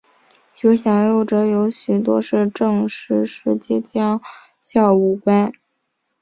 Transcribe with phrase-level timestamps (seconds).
[0.55, 4.19] 举事响应者有许多是郑氏时期将
[4.59, 5.51] 校武官。